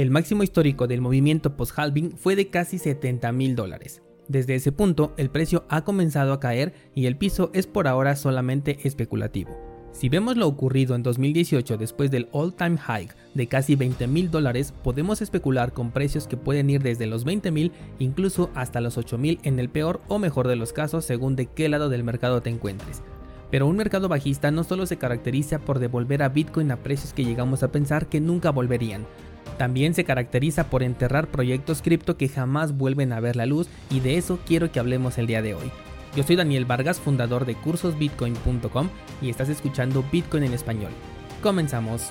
[0.00, 4.00] el máximo histórico del movimiento post-halving fue de casi 70 mil dólares.
[4.28, 8.16] Desde ese punto, el precio ha comenzado a caer y el piso es por ahora
[8.16, 9.58] solamente especulativo.
[9.92, 14.72] Si vemos lo ocurrido en 2018 después del all-time high de casi 20 mil dólares,
[14.82, 19.18] podemos especular con precios que pueden ir desde los 20 mil incluso hasta los 8
[19.18, 22.40] mil en el peor o mejor de los casos según de qué lado del mercado
[22.40, 23.02] te encuentres.
[23.50, 27.24] Pero un mercado bajista no solo se caracteriza por devolver a Bitcoin a precios que
[27.24, 29.04] llegamos a pensar que nunca volverían,
[29.58, 34.00] también se caracteriza por enterrar proyectos cripto que jamás vuelven a ver la luz y
[34.00, 35.70] de eso quiero que hablemos el día de hoy.
[36.16, 38.88] Yo soy Daniel Vargas, fundador de cursosbitcoin.com
[39.22, 40.90] y estás escuchando Bitcoin en español.
[41.42, 42.10] Comenzamos.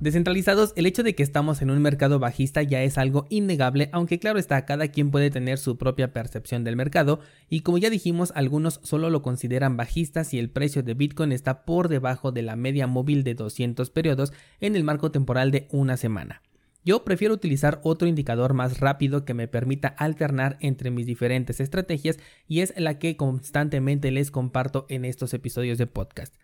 [0.00, 4.18] Descentralizados, el hecho de que estamos en un mercado bajista ya es algo innegable, aunque
[4.18, 8.32] claro está, cada quien puede tener su propia percepción del mercado, y como ya dijimos,
[8.34, 12.56] algunos solo lo consideran bajista si el precio de Bitcoin está por debajo de la
[12.56, 16.40] media móvil de 200 periodos en el marco temporal de una semana.
[16.82, 22.18] Yo prefiero utilizar otro indicador más rápido que me permita alternar entre mis diferentes estrategias
[22.48, 26.34] y es la que constantemente les comparto en estos episodios de podcast.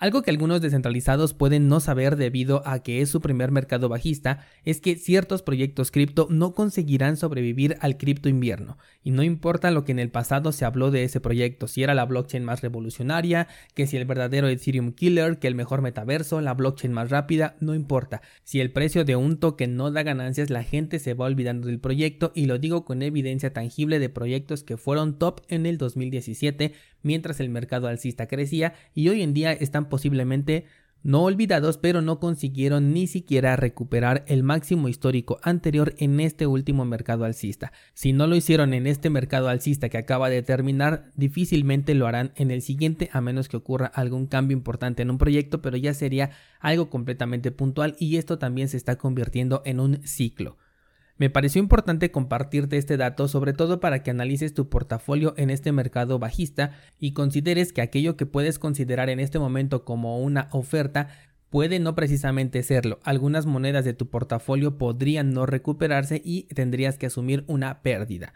[0.00, 4.46] Algo que algunos descentralizados pueden no saber debido a que es su primer mercado bajista
[4.64, 9.84] es que ciertos proyectos cripto no conseguirán sobrevivir al cripto invierno, y no importa lo
[9.84, 13.46] que en el pasado se habló de ese proyecto, si era la blockchain más revolucionaria,
[13.74, 17.74] que si el verdadero Ethereum killer, que el mejor metaverso, la blockchain más rápida, no
[17.74, 18.22] importa.
[18.42, 21.78] Si el precio de un token no da ganancias, la gente se va olvidando del
[21.78, 26.72] proyecto y lo digo con evidencia tangible de proyectos que fueron top en el 2017
[27.02, 30.64] mientras el mercado alcista crecía y hoy en día están posiblemente
[31.02, 36.84] no olvidados, pero no consiguieron ni siquiera recuperar el máximo histórico anterior en este último
[36.84, 37.72] mercado alcista.
[37.94, 42.32] Si no lo hicieron en este mercado alcista que acaba de terminar, difícilmente lo harán
[42.36, 45.94] en el siguiente a menos que ocurra algún cambio importante en un proyecto, pero ya
[45.94, 50.58] sería algo completamente puntual y esto también se está convirtiendo en un ciclo.
[51.20, 55.70] Me pareció importante compartirte este dato sobre todo para que analices tu portafolio en este
[55.70, 61.08] mercado bajista y consideres que aquello que puedes considerar en este momento como una oferta
[61.50, 63.00] puede no precisamente serlo.
[63.04, 68.32] Algunas monedas de tu portafolio podrían no recuperarse y tendrías que asumir una pérdida.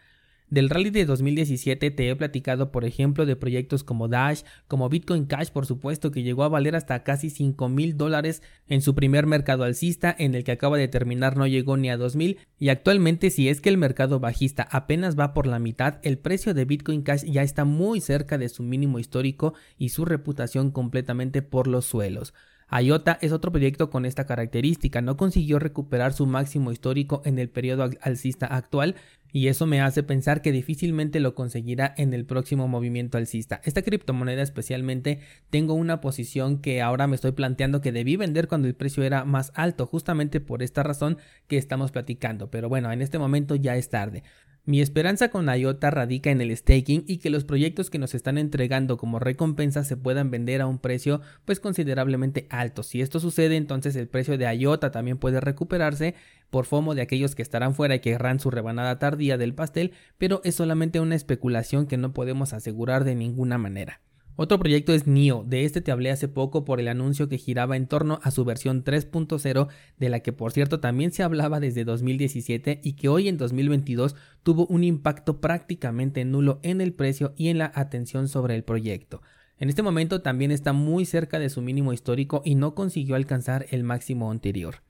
[0.55, 5.25] Del rally de 2017 te he platicado, por ejemplo, de proyectos como Dash, como Bitcoin
[5.25, 9.27] Cash, por supuesto, que llegó a valer hasta casi 5 mil dólares en su primer
[9.27, 12.69] mercado alcista, en el que acaba de terminar no llegó ni a 2 mil, y
[12.69, 16.65] actualmente si es que el mercado bajista apenas va por la mitad, el precio de
[16.65, 21.67] Bitcoin Cash ya está muy cerca de su mínimo histórico y su reputación completamente por
[21.67, 22.33] los suelos.
[22.71, 27.49] IOTA es otro proyecto con esta característica, no consiguió recuperar su máximo histórico en el
[27.49, 28.97] periodo alcista actual
[29.33, 33.61] y eso me hace pensar que difícilmente lo conseguirá en el próximo movimiento alcista.
[33.65, 35.19] Esta criptomoneda especialmente
[35.51, 39.25] tengo una posición que ahora me estoy planteando que debí vender cuando el precio era
[39.25, 43.77] más alto, justamente por esta razón que estamos platicando, pero bueno, en este momento ya
[43.77, 44.23] es tarde.
[44.67, 48.39] Mi esperanza con IOTA radica en el staking y que los proyectos que nos están
[48.39, 52.83] entregando como recompensa se puedan vender a un precio pues considerablemente alto.
[52.83, 56.15] Si esto sucede, entonces el precio de IOTA también puede recuperarse
[56.49, 60.41] por FOMO de aquellos que estarán fuera y querrán su rebanada tardía del pastel, pero
[60.45, 64.01] es solamente una especulación que no podemos asegurar de ninguna manera.
[64.37, 67.77] Otro proyecto es NIO, de este te hablé hace poco por el anuncio que giraba
[67.77, 71.84] en torno a su versión 3.0, de la que por cierto también se hablaba desde
[71.84, 77.47] 2017 y que hoy en 2022 tuvo un impacto prácticamente nulo en el precio y
[77.47, 79.23] en la atención sobre el proyecto.
[79.56, 83.67] En este momento también está muy cerca de su mínimo histórico y no consiguió alcanzar
[83.71, 84.83] el máximo anterior.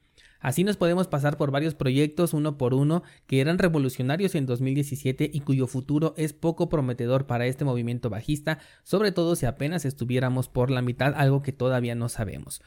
[0.44, 5.30] Así nos podemos pasar por varios proyectos uno por uno que eran revolucionarios en 2017
[5.32, 10.50] y cuyo futuro es poco prometedor para este movimiento bajista, sobre todo si apenas estuviéramos
[10.50, 12.60] por la mitad, algo que todavía no sabemos.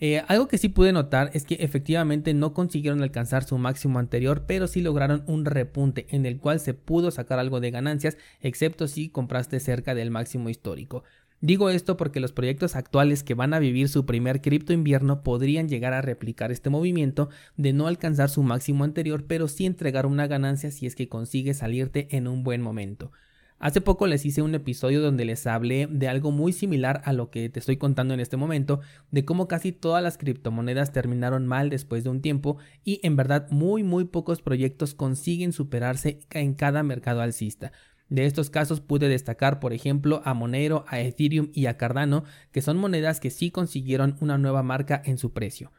[0.00, 4.44] Eh, algo que sí pude notar es que efectivamente no consiguieron alcanzar su máximo anterior,
[4.46, 8.86] pero sí lograron un repunte en el cual se pudo sacar algo de ganancias, excepto
[8.86, 11.04] si compraste cerca del máximo histórico.
[11.44, 15.68] Digo esto porque los proyectos actuales que van a vivir su primer cripto invierno podrían
[15.68, 20.26] llegar a replicar este movimiento de no alcanzar su máximo anterior, pero sí entregar una
[20.26, 23.12] ganancia si es que consigues salirte en un buen momento.
[23.58, 27.30] Hace poco les hice un episodio donde les hablé de algo muy similar a lo
[27.30, 28.80] que te estoy contando en este momento,
[29.10, 33.50] de cómo casi todas las criptomonedas terminaron mal después de un tiempo y en verdad
[33.50, 37.70] muy muy pocos proyectos consiguen superarse en cada mercado alcista.
[38.08, 42.62] De estos casos pude destacar, por ejemplo, a Monero, a Ethereum y a Cardano, que
[42.62, 45.72] son monedas que sí consiguieron una nueva marca en su precio.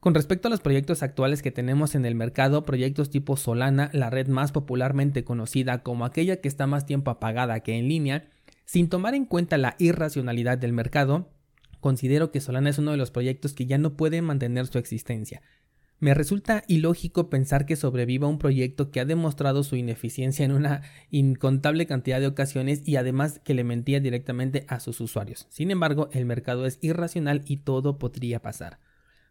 [0.00, 4.08] Con respecto a los proyectos actuales que tenemos en el mercado, proyectos tipo Solana, la
[4.08, 8.28] red más popularmente conocida como aquella que está más tiempo apagada que en línea,
[8.64, 11.30] sin tomar en cuenta la irracionalidad del mercado,
[11.80, 15.42] considero que Solana es uno de los proyectos que ya no pueden mantener su existencia.
[15.98, 20.82] Me resulta ilógico pensar que sobreviva un proyecto que ha demostrado su ineficiencia en una
[21.10, 25.46] incontable cantidad de ocasiones y además que le mentía directamente a sus usuarios.
[25.48, 28.78] Sin embargo, el mercado es irracional y todo podría pasar.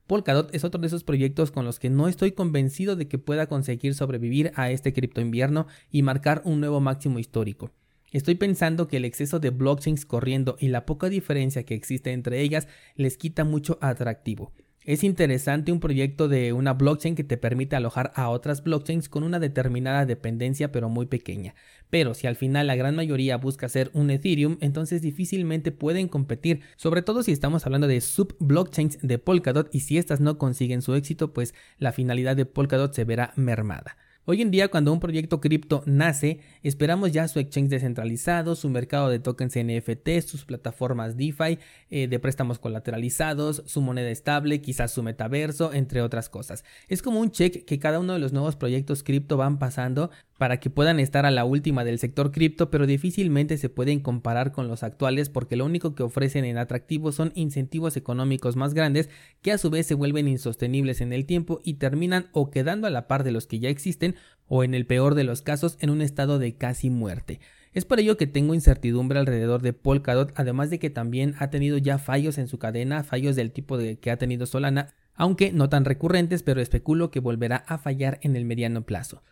[0.08, 3.46] Polkadot es otro de esos proyectos con los que no estoy convencido de que pueda
[3.46, 7.72] conseguir sobrevivir a este cripto invierno y marcar un nuevo máximo histórico.
[8.12, 12.42] Estoy pensando que el exceso de blockchains corriendo y la poca diferencia que existe entre
[12.42, 14.52] ellas les quita mucho atractivo.
[14.86, 19.24] Es interesante un proyecto de una blockchain que te permite alojar a otras blockchains con
[19.24, 21.56] una determinada dependencia pero muy pequeña.
[21.90, 26.62] Pero si al final la gran mayoría busca ser un Ethereum, entonces difícilmente pueden competir,
[26.76, 30.94] sobre todo si estamos hablando de sub-blockchains de Polkadot y si estas no consiguen su
[30.94, 33.98] éxito, pues la finalidad de Polkadot se verá mermada.
[34.28, 39.10] Hoy en día, cuando un proyecto cripto nace, esperamos ya su exchange descentralizado, su mercado
[39.10, 41.60] de tokens NFT, sus plataformas DeFi
[41.92, 46.64] eh, de préstamos colateralizados, su moneda estable, quizás su metaverso, entre otras cosas.
[46.88, 50.60] Es como un check que cada uno de los nuevos proyectos cripto van pasando para
[50.60, 54.68] que puedan estar a la última del sector cripto, pero difícilmente se pueden comparar con
[54.68, 59.10] los actuales porque lo único que ofrecen en atractivo son incentivos económicos más grandes
[59.42, 62.90] que a su vez se vuelven insostenibles en el tiempo y terminan o quedando a
[62.90, 64.16] la par de los que ya existen
[64.48, 67.40] o en el peor de los casos en un estado de casi muerte.
[67.74, 71.78] Es por ello que tengo incertidumbre alrededor de Polkadot, además de que también ha tenido
[71.78, 75.68] ya fallos en su cadena, fallos del tipo de que ha tenido Solana, aunque no
[75.68, 79.24] tan recurrentes, pero especulo que volverá a fallar en el mediano plazo.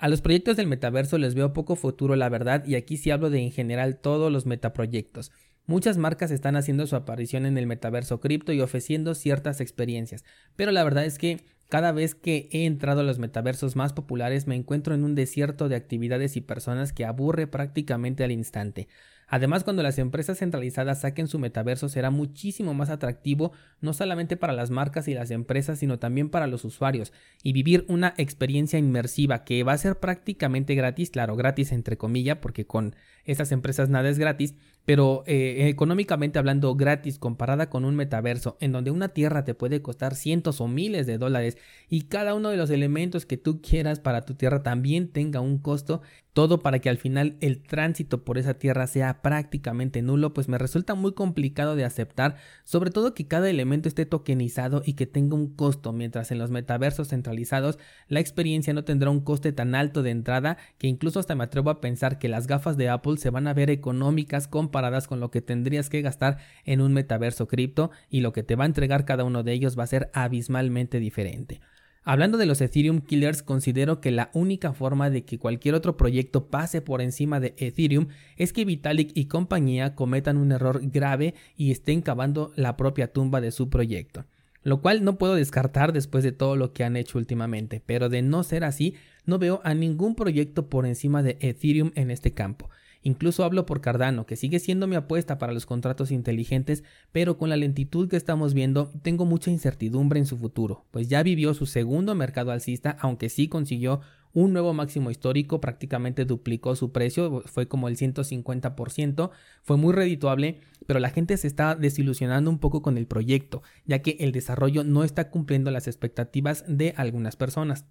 [0.00, 3.30] A los proyectos del metaverso les veo poco futuro, la verdad, y aquí sí hablo
[3.30, 5.32] de en general todos los metaproyectos.
[5.66, 10.24] Muchas marcas están haciendo su aparición en el metaverso cripto y ofreciendo ciertas experiencias,
[10.54, 14.46] pero la verdad es que cada vez que he entrado a los metaversos más populares
[14.46, 18.86] me encuentro en un desierto de actividades y personas que aburre prácticamente al instante.
[19.28, 24.54] Además, cuando las empresas centralizadas saquen su metaverso será muchísimo más atractivo no solamente para
[24.54, 29.44] las marcas y las empresas, sino también para los usuarios, y vivir una experiencia inmersiva
[29.44, 34.08] que va a ser prácticamente gratis, claro, gratis entre comillas, porque con esas empresas nada
[34.08, 34.54] es gratis,
[34.88, 39.82] pero eh, económicamente hablando gratis comparada con un metaverso en donde una tierra te puede
[39.82, 41.58] costar cientos o miles de dólares
[41.90, 45.58] y cada uno de los elementos que tú quieras para tu tierra también tenga un
[45.58, 46.00] costo,
[46.32, 50.56] todo para que al final el tránsito por esa tierra sea prácticamente nulo, pues me
[50.56, 55.34] resulta muy complicado de aceptar, sobre todo que cada elemento esté tokenizado y que tenga
[55.34, 60.02] un costo, mientras en los metaversos centralizados la experiencia no tendrá un coste tan alto
[60.02, 63.28] de entrada que incluso hasta me atrevo a pensar que las gafas de Apple se
[63.28, 67.90] van a ver económicas comparadas con lo que tendrías que gastar en un metaverso cripto
[68.08, 71.00] y lo que te va a entregar cada uno de ellos va a ser abismalmente
[71.00, 71.60] diferente.
[72.04, 76.48] Hablando de los Ethereum Killers, considero que la única forma de que cualquier otro proyecto
[76.48, 81.70] pase por encima de Ethereum es que Vitalik y compañía cometan un error grave y
[81.70, 84.24] estén cavando la propia tumba de su proyecto.
[84.62, 88.22] Lo cual no puedo descartar después de todo lo que han hecho últimamente, pero de
[88.22, 88.94] no ser así,
[89.26, 92.70] no veo a ningún proyecto por encima de Ethereum en este campo.
[93.02, 97.48] Incluso hablo por Cardano, que sigue siendo mi apuesta para los contratos inteligentes, pero con
[97.48, 101.66] la lentitud que estamos viendo tengo mucha incertidumbre en su futuro, pues ya vivió su
[101.66, 104.00] segundo mercado alcista, aunque sí consiguió
[104.32, 109.30] un nuevo máximo histórico, prácticamente duplicó su precio, fue como el 150%,
[109.62, 114.00] fue muy redituable, pero la gente se está desilusionando un poco con el proyecto, ya
[114.00, 117.86] que el desarrollo no está cumpliendo las expectativas de algunas personas.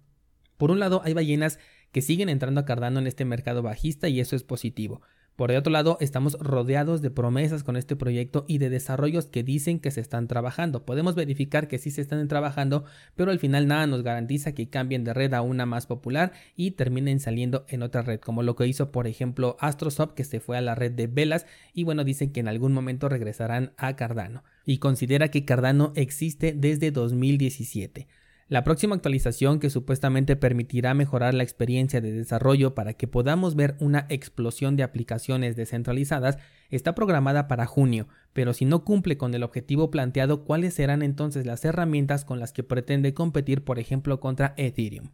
[0.56, 1.58] Por un lado, hay ballenas
[1.92, 5.00] que siguen entrando a Cardano en este mercado bajista y eso es positivo.
[5.38, 9.44] Por el otro lado, estamos rodeados de promesas con este proyecto y de desarrollos que
[9.44, 10.84] dicen que se están trabajando.
[10.84, 15.04] Podemos verificar que sí se están trabajando, pero al final nada nos garantiza que cambien
[15.04, 18.66] de red a una más popular y terminen saliendo en otra red, como lo que
[18.66, 22.32] hizo por ejemplo Astrosop que se fue a la red de velas y bueno, dicen
[22.32, 24.42] que en algún momento regresarán a Cardano.
[24.66, 28.08] Y considera que Cardano existe desde 2017.
[28.48, 33.76] La próxima actualización que supuestamente permitirá mejorar la experiencia de desarrollo para que podamos ver
[33.78, 36.38] una explosión de aplicaciones descentralizadas
[36.70, 41.44] está programada para junio, pero si no cumple con el objetivo planteado, ¿cuáles serán entonces
[41.44, 45.10] las herramientas con las que pretende competir, por ejemplo, contra Ethereum?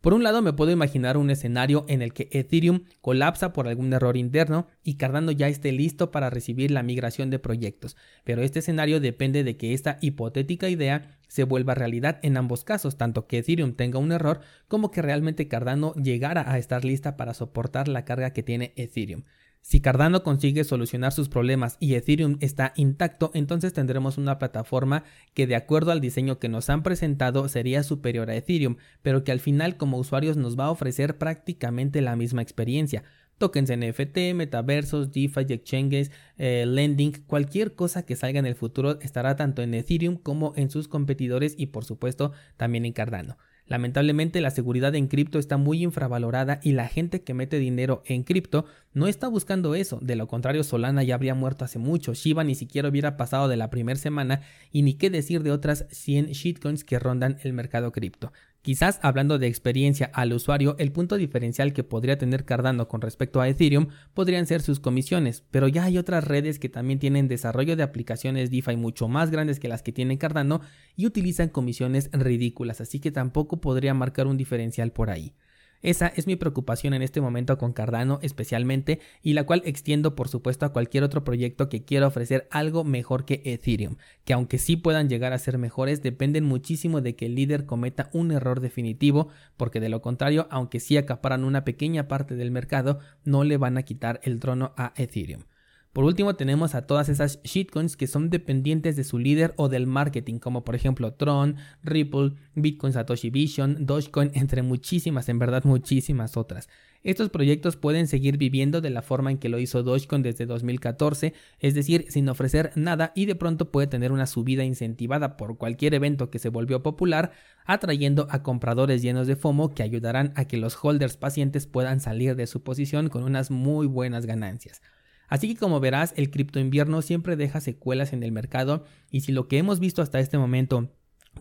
[0.00, 3.92] Por un lado me puedo imaginar un escenario en el que Ethereum colapsa por algún
[3.92, 8.60] error interno y Cardano ya esté listo para recibir la migración de proyectos, pero este
[8.60, 13.38] escenario depende de que esta hipotética idea se vuelva realidad en ambos casos, tanto que
[13.38, 18.06] Ethereum tenga un error como que realmente Cardano llegara a estar lista para soportar la
[18.06, 19.24] carga que tiene Ethereum.
[19.62, 25.46] Si Cardano consigue solucionar sus problemas y Ethereum está intacto, entonces tendremos una plataforma que
[25.46, 29.40] de acuerdo al diseño que nos han presentado sería superior a Ethereum, pero que al
[29.40, 33.04] final como usuarios nos va a ofrecer prácticamente la misma experiencia.
[33.38, 39.36] tokens NFT, metaversos, DeFi, exchanges, eh, lending, cualquier cosa que salga en el futuro estará
[39.36, 43.38] tanto en Ethereum como en sus competidores y por supuesto también en Cardano.
[43.70, 48.24] Lamentablemente la seguridad en cripto está muy infravalorada y la gente que mete dinero en
[48.24, 52.42] cripto no está buscando eso, de lo contrario Solana ya habría muerto hace mucho, Shiba
[52.42, 54.40] ni siquiera hubiera pasado de la primera semana
[54.72, 58.32] y ni qué decir de otras 100 shitcoins que rondan el mercado cripto.
[58.62, 63.40] Quizás hablando de experiencia al usuario, el punto diferencial que podría tener Cardano con respecto
[63.40, 67.74] a Ethereum podrían ser sus comisiones, pero ya hay otras redes que también tienen desarrollo
[67.74, 70.60] de aplicaciones DeFi mucho más grandes que las que tiene Cardano
[70.94, 75.34] y utilizan comisiones ridículas, así que tampoco podría marcar un diferencial por ahí.
[75.82, 80.28] Esa es mi preocupación en este momento con Cardano especialmente y la cual extiendo por
[80.28, 84.76] supuesto a cualquier otro proyecto que quiera ofrecer algo mejor que Ethereum, que aunque sí
[84.76, 89.28] puedan llegar a ser mejores dependen muchísimo de que el líder cometa un error definitivo
[89.56, 93.78] porque de lo contrario aunque sí acaparan una pequeña parte del mercado no le van
[93.78, 95.44] a quitar el trono a Ethereum.
[95.92, 99.88] Por último tenemos a todas esas shitcoins que son dependientes de su líder o del
[99.88, 106.36] marketing, como por ejemplo Tron, Ripple, Bitcoin Satoshi Vision, Dogecoin, entre muchísimas, en verdad muchísimas
[106.36, 106.68] otras.
[107.02, 111.34] Estos proyectos pueden seguir viviendo de la forma en que lo hizo Dogecoin desde 2014,
[111.58, 115.94] es decir, sin ofrecer nada y de pronto puede tener una subida incentivada por cualquier
[115.94, 117.32] evento que se volvió popular,
[117.64, 122.36] atrayendo a compradores llenos de FOMO que ayudarán a que los holders pacientes puedan salir
[122.36, 124.82] de su posición con unas muy buenas ganancias.
[125.30, 129.32] Así que como verás, el cripto invierno siempre deja secuelas en el mercado y si
[129.32, 130.90] lo que hemos visto hasta este momento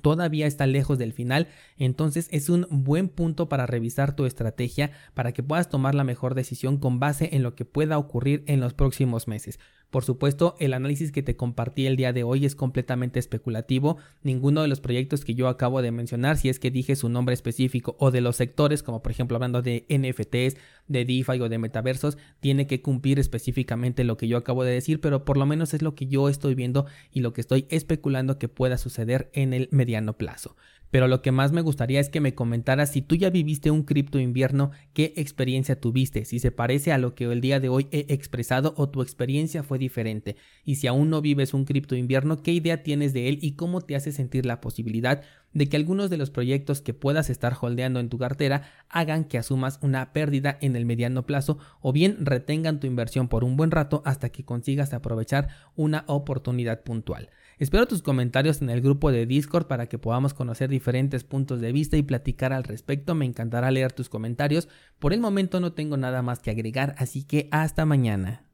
[0.02, 5.32] todavía está lejos del final, entonces es un buen punto para revisar tu estrategia para
[5.34, 8.76] que puedas tomar la mejor decisión con base en lo que pueda ocurrir en los
[8.76, 9.60] próximos meses.
[9.90, 13.98] Por supuesto, el análisis que te compartí el día de hoy es completamente especulativo.
[14.22, 17.34] Ninguno de los proyectos que yo acabo de mencionar, si es que dije su nombre
[17.34, 21.58] específico o de los sectores, como por ejemplo hablando de NFTs, de DeFi o de
[21.58, 25.74] metaversos, tiene que cumplir específicamente lo que yo acabo de decir, pero por lo menos
[25.74, 29.54] es lo que yo estoy viendo y lo que estoy especulando que pueda suceder en
[29.54, 30.56] el mediano plazo.
[30.92, 33.84] Pero lo que más me gustaría es que me comentaras si tú ya viviste un
[33.84, 37.88] cripto invierno, qué experiencia tuviste, si se parece a lo que el día de hoy
[37.92, 40.36] he expresado o tu experiencia fue diferente.
[40.64, 43.82] Y si aún no vives un cripto invierno, qué idea tienes de él y cómo
[43.82, 45.22] te hace sentir la posibilidad
[45.54, 49.38] de que algunos de los proyectos que puedas estar holdeando en tu cartera hagan que
[49.38, 53.72] asumas una pérdida en el mediano plazo o bien retengan tu inversión por un buen
[53.72, 57.30] rato hasta que consigas aprovechar una oportunidad puntual.
[57.60, 61.74] Espero tus comentarios en el grupo de Discord para que podamos conocer diferentes puntos de
[61.74, 63.16] vista y platicar al respecto.
[63.16, 64.70] Me encantará leer tus comentarios.
[64.98, 68.46] Por el momento no tengo nada más que agregar, así que hasta mañana.